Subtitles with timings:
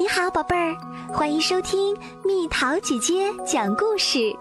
[0.00, 0.76] 你好，宝贝儿，
[1.12, 4.32] 欢迎收听蜜桃姐姐讲故事。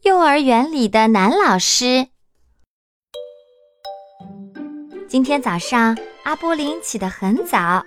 [0.00, 2.06] 幼儿园里的男老师。
[5.06, 7.84] 今天早上，阿波林起得很早。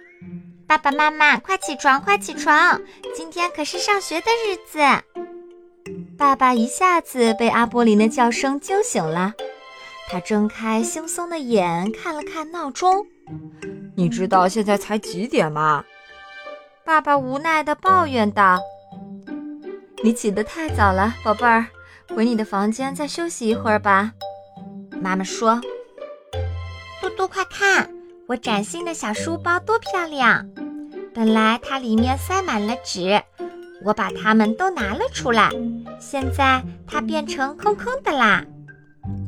[0.68, 2.80] 爸爸妈妈，快起床，快起床！
[3.16, 4.80] 今天可是上学的日子。
[6.20, 9.34] 爸爸一下子被阿波林的叫声惊醒了，
[10.12, 13.08] 他睁开惺忪的眼，看了看闹钟。
[13.96, 15.84] 你知道现在才几点吗？
[16.84, 18.60] 爸爸无奈地抱怨道
[20.04, 21.68] ：“你起得太早了，宝贝儿，
[22.14, 24.12] 回你的房间再休息一会儿吧。”
[25.02, 25.62] 妈妈说
[27.02, 27.90] ：“嘟嘟，快看，
[28.28, 30.46] 我崭新的小书包多漂亮！
[31.14, 33.22] 本来它里面塞满了纸，
[33.86, 35.50] 我把它们都拿了出来，
[36.00, 38.44] 现在它变成空空的啦。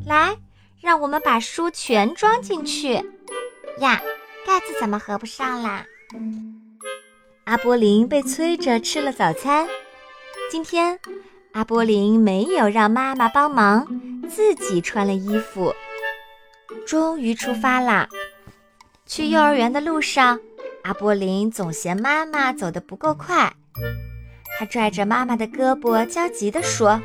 [0.05, 0.35] 来，
[0.81, 2.93] 让我们把书全装进去。
[3.79, 4.01] 呀！”
[4.45, 5.85] 盖子怎么合不上啦？
[7.45, 9.67] 阿波林被催着吃了早餐。
[10.51, 10.99] 今天，
[11.53, 13.87] 阿波林没有让妈妈帮忙，
[14.29, 15.73] 自己穿了衣服，
[16.85, 18.07] 终于出发啦。
[19.07, 20.39] 去幼儿园的路上，
[20.83, 23.53] 阿波林总嫌妈妈走得不够快，
[24.59, 27.01] 他拽着妈妈的胳膊，焦急地说：“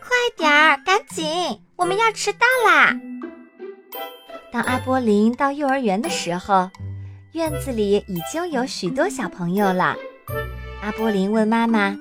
[0.00, 2.98] 快点儿，赶紧，我们要迟到啦！”
[4.52, 6.70] 当阿波林到幼儿园的时候，
[7.32, 9.96] 院子里已经有许多小朋友了。
[10.82, 11.94] 阿波林问妈妈：“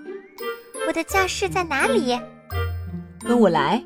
[0.87, 2.19] 我的教室在哪里
[3.19, 3.83] ？”“跟我来。”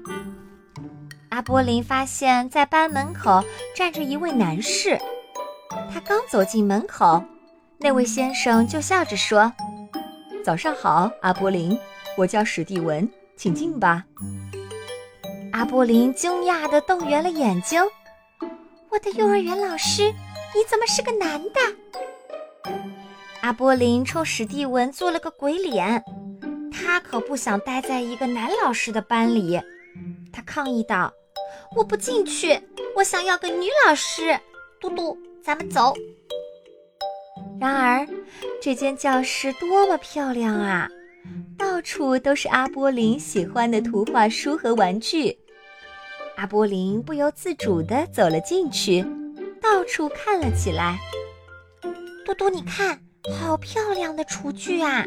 [1.29, 3.43] 阿波林发现，在班门口
[3.75, 4.99] 站着一位男士。
[5.91, 7.23] 他刚走进门口，
[7.77, 9.51] 那位先生就笑着说
[10.43, 11.77] ：“早上好，阿波林，
[12.17, 14.03] 我叫史蒂文，请进吧。”
[15.53, 17.81] 阿波林惊讶地瞪圆了眼睛。
[18.91, 21.59] 我的幼儿园老师，你怎么是个男的？
[23.41, 26.03] 阿波林冲史蒂文做了个鬼脸，
[26.71, 29.61] 他可不想待在一个男老师的班里。
[30.33, 31.13] 他抗议道
[31.77, 32.59] ：“我不进去，
[32.95, 34.37] 我想要个女老师。”
[34.81, 35.93] 嘟嘟，咱们走。
[37.59, 38.07] 然而，
[38.61, 40.89] 这间教室多么漂亮啊！
[41.57, 45.38] 到处都是阿波林喜欢的图画书和玩具。
[46.39, 49.05] 阿波林不由自主地走了进去，
[49.61, 50.97] 到处看了起来。
[52.25, 52.97] 嘟嘟，你看，
[53.37, 55.05] 好漂亮的厨具啊！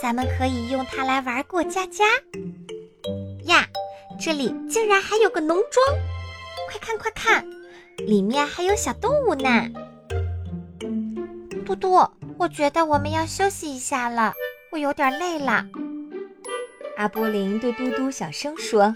[0.00, 2.04] 咱们可以用它来玩过家家。
[3.46, 3.66] 呀，
[4.20, 5.98] 这里竟然还有个农庄！
[6.70, 7.44] 快看快看，
[7.96, 9.68] 里面还有小动物呢。
[11.66, 14.32] 嘟嘟，我觉得我们要休息一下了，
[14.70, 15.66] 我有点累了。
[16.96, 18.94] 阿波林对嘟嘟小声说。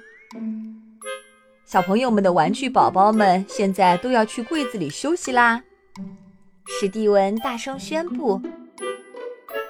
[1.68, 5.62] 小朋友们的玩具宝宝们现在都要去柜子里休息啦！
[6.66, 8.40] 史蒂文大声宣布：“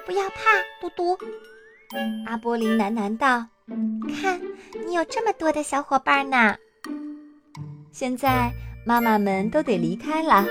[0.07, 0.37] 不要怕，
[0.81, 1.19] 嘟嘟。”
[2.25, 3.45] 阿波林喃喃道
[4.23, 4.41] ：“看
[4.87, 6.55] 你有这么多的小伙伴呢。”
[7.91, 8.53] 现在
[8.87, 10.47] 妈妈们都得离开了。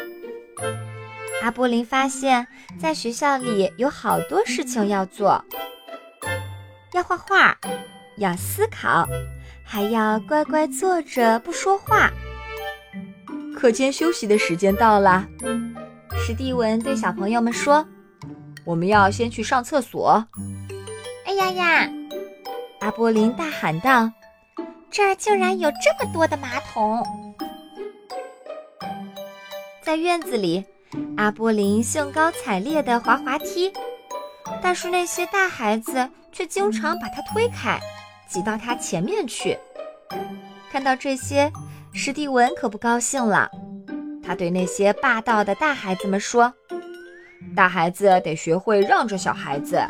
[1.41, 2.45] 阿波林发现，
[2.77, 5.41] 在学校里有好多事情要做：
[6.91, 7.57] 要画画，
[8.17, 9.07] 要思考。
[9.67, 12.09] 还要乖乖坐着不说话。
[13.53, 15.27] 课间休息的时间到了，
[16.17, 17.85] 史蒂文对小朋友们说
[18.63, 20.25] ：“我们要先去上厕所。”
[21.27, 21.89] 哎呀呀！
[22.79, 24.09] 阿波林大喊道
[24.89, 27.03] ：“这儿竟然有这么多的马桶！”
[29.83, 30.63] 在院子里，
[31.17, 33.73] 阿波林兴高采烈地滑滑梯，
[34.61, 37.79] 但是那些大孩子却经常把他推开。
[38.27, 39.57] 挤到他前面去。
[40.69, 41.51] 看到这些，
[41.93, 43.49] 史蒂文可不高兴了。
[44.23, 46.53] 他对那些霸道的大孩子们说
[47.55, 49.81] ：“大孩子得学会让着小孩子。”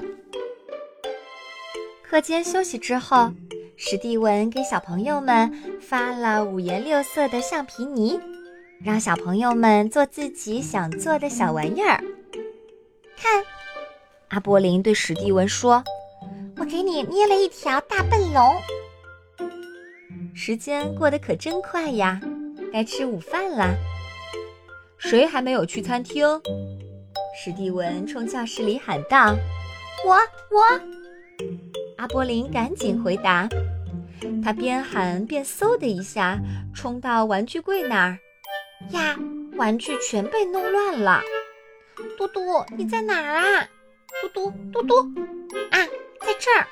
[2.08, 3.32] 课间休息之后，
[3.76, 8.20] 史蒂文给小朋友们发了五颜六色的橡皮泥，
[8.82, 12.02] 让小朋友们做自己想做的小玩意儿。
[13.18, 13.44] 看，
[14.30, 15.84] 阿波林对史蒂文说。
[16.70, 18.56] 给你捏了一条大笨龙。
[20.36, 22.20] 时间过得可真快呀，
[22.72, 23.76] 该吃午饭了。
[24.98, 26.28] 谁还没有去餐厅？
[27.40, 29.36] 史蒂文冲教室里喊道
[30.06, 30.16] ：“我，
[30.50, 30.82] 我。”
[31.98, 33.48] 阿波林赶紧回答。
[34.44, 36.40] 他边喊边嗖的一下
[36.74, 38.20] 冲到玩具柜那儿。
[38.92, 39.18] 呀，
[39.56, 41.22] 玩具全被弄乱了。
[42.18, 42.40] 嘟嘟，
[42.76, 43.68] 你在哪儿啊？
[44.22, 44.96] 嘟嘟，嘟嘟，
[45.72, 45.80] 啊！
[46.28, 46.68] 在这儿。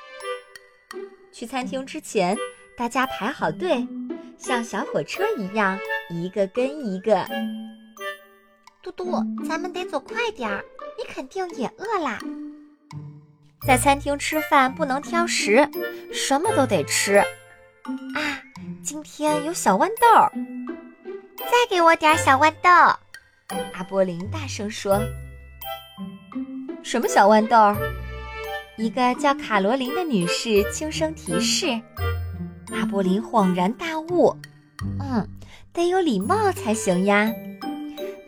[1.32, 2.36] 去餐厅之前，
[2.76, 3.88] 大家排好队，
[4.36, 5.78] 像小火车一样，
[6.10, 7.26] 一个跟一个。
[8.82, 10.62] 嘟嘟，咱们得走快点儿，
[10.98, 12.18] 你肯定也饿啦。
[13.66, 15.66] 在餐厅吃饭不能挑食，
[16.12, 17.14] 什么都得吃。
[17.14, 17.24] 啊，
[18.84, 20.30] 今天有小豌豆，
[21.38, 22.70] 再给我点小豌豆。
[23.72, 25.00] 阿波林大声说
[26.84, 27.74] ：“什么小豌豆？”
[28.76, 31.80] 一个叫卡罗琳的女士轻声提示。
[32.72, 34.36] 阿波林恍然大悟
[35.00, 35.26] ：“嗯，
[35.72, 37.32] 得有礼貌才行呀。”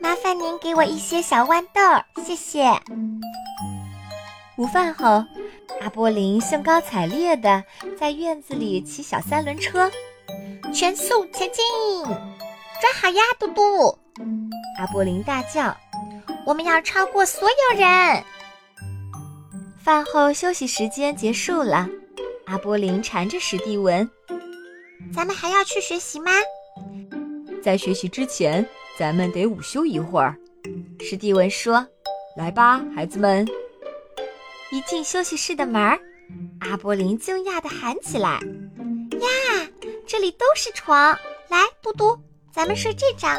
[0.01, 2.71] 麻烦您给我一些小豌豆，谢谢。
[4.57, 5.25] 午饭后，
[5.83, 7.63] 阿波林兴高采烈地
[7.99, 9.91] 在院子里骑小三轮车，
[10.73, 11.63] 全速前进，
[12.05, 13.99] 抓好呀，嘟嘟！
[14.79, 15.77] 阿波林大叫
[16.47, 18.25] ：“我们要超过所有人！”
[19.89, 21.89] 饭后休息时间结束了，
[22.45, 24.07] 阿波林缠着史蒂文
[25.15, 26.31] ：“咱们还要去学习吗？”
[27.65, 28.69] 在学习之前，
[28.99, 30.37] 咱们得午休一会儿。
[31.01, 31.89] 史蒂文说
[32.37, 33.49] ：“来吧，孩子们。”
[34.71, 35.99] 一进休息室的门儿，
[36.61, 38.39] 阿波林惊讶地喊起来
[39.19, 39.67] ：“呀，
[40.07, 41.19] 这里都是床！
[41.49, 42.15] 来，嘟嘟，
[42.53, 43.39] 咱们睡这张。”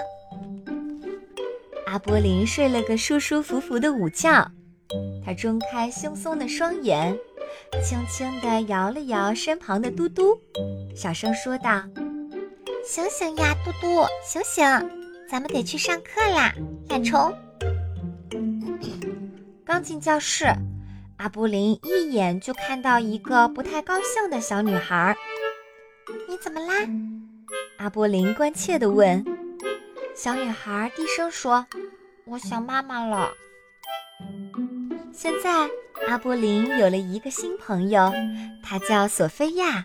[1.85, 4.51] 阿波林睡了个舒舒服服的午觉，
[5.25, 7.17] 他睁开惺忪的双眼，
[7.83, 10.39] 轻轻地摇了摇身旁的嘟嘟，
[10.95, 11.83] 小声说道
[12.85, 14.65] ：“醒醒呀，嘟嘟，醒醒，
[15.29, 16.53] 咱们得去上课啦，
[16.89, 17.33] 懒虫。”
[19.65, 20.45] 刚进教室。
[21.17, 25.13] 阿波林一眼就看到一个不太高兴的小女孩。
[26.29, 26.73] 你怎么啦？
[27.77, 29.21] 阿波林关切地问。
[30.15, 31.67] 小女孩低声说
[32.23, 33.29] ：“我想妈妈了。”
[35.21, 35.69] 现在
[36.07, 38.09] 阿波林有了一个新朋友，
[38.63, 39.83] 她叫索菲亚。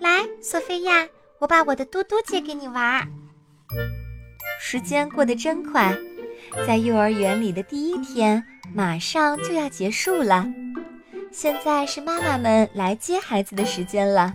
[0.00, 1.04] 来，索菲亚，
[1.40, 3.04] 我把我的嘟嘟借给你玩。
[4.60, 5.92] 时间过得真快，
[6.64, 8.40] 在幼儿园里的第一天。
[8.72, 10.46] 马上就要结束了，
[11.32, 14.32] 现在是妈妈们来接孩子的时间了。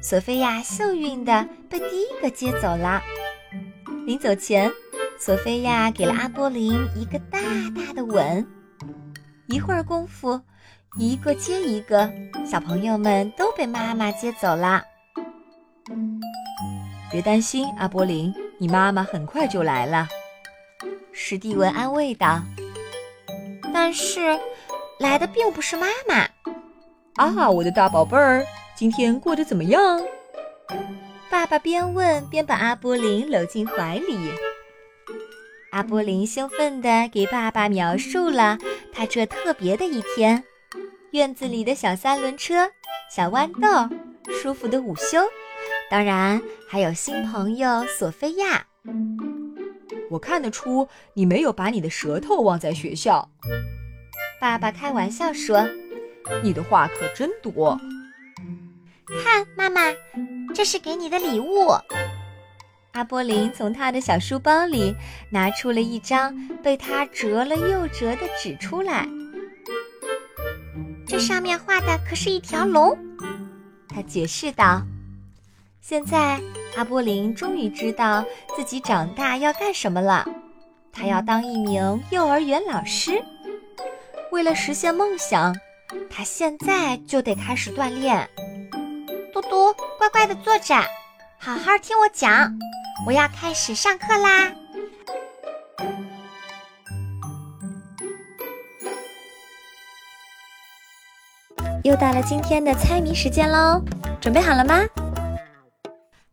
[0.00, 3.02] 索菲亚幸运地被第一个接走了。
[4.06, 4.70] 临走前，
[5.18, 7.40] 索菲亚给了阿波林一个大
[7.74, 8.46] 大的吻。
[9.50, 10.40] 一会儿功夫，
[10.96, 12.08] 一个接一个，
[12.46, 14.80] 小朋友们都被妈妈接走了。
[17.10, 20.06] 别担心，阿波林，你妈妈很快就来了。
[21.12, 22.40] 史蒂文安慰道。
[23.74, 24.38] 但是，
[25.00, 26.28] 来的并不是妈妈。
[27.16, 30.00] 啊，我的大宝贝儿，今天过得怎么样？
[31.28, 34.30] 爸爸边问边把阿波林搂进怀里。
[35.72, 38.58] 阿波林兴奋地给爸爸描述了
[39.00, 40.44] 他这特别的一天：
[41.12, 42.70] 院子里的小三轮车、
[43.10, 43.96] 小豌豆、
[44.30, 45.18] 舒服的午休，
[45.90, 46.38] 当然
[46.68, 48.66] 还有新朋友索菲亚。
[50.10, 53.26] 我看得出你没有把你的舌头忘在学校。
[54.38, 55.66] 爸爸开玩笑说
[56.44, 57.80] ：“你的话可真多。”
[59.24, 59.80] 看，妈妈，
[60.54, 61.70] 这是给你的礼物。
[62.92, 64.94] 阿波林从他的小书包里
[65.30, 69.06] 拿出了一张被他折了又折的纸出来，
[71.06, 72.98] 这上面画的可是一条龙。
[73.88, 74.82] 他解释道。
[75.80, 76.40] 现在，
[76.76, 80.28] 阿波林终于知道自己长大要干什么了。
[80.92, 83.22] 他要当一名幼儿园老师。
[84.30, 85.56] 为了实现梦想，
[86.10, 88.28] 他现在就得开始锻炼。
[89.32, 90.74] 嘟嘟，乖乖的坐着，
[91.38, 92.52] 好好听我讲。
[93.06, 94.52] 我要开始上课啦！
[101.82, 103.82] 又到了今天的猜谜时间喽，
[104.20, 104.80] 准备好了吗？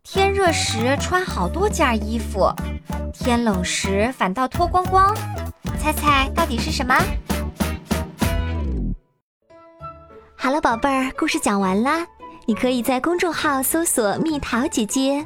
[0.03, 2.51] 天热时穿好多件衣服，
[3.13, 5.15] 天冷时反倒脱光光。
[5.79, 6.93] 猜猜到底是什么？
[10.35, 12.05] 好了，宝贝儿，故事讲完啦。
[12.45, 15.25] 你可以在公众号搜索“蜜桃姐姐”，